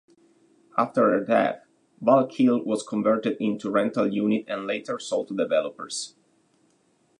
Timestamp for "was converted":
2.63-3.37